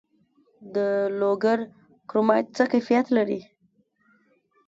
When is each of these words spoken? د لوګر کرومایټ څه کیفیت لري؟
د 0.75 0.77
لوګر 1.19 1.59
کرومایټ 2.09 2.47
څه 2.57 2.63
کیفیت 2.71 3.05
لري؟ 3.17 3.39